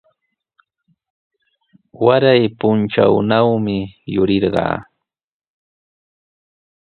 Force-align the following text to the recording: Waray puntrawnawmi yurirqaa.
Waray 2.05 2.43
puntrawnawmi 2.59 3.77
yurirqaa. 4.13 4.75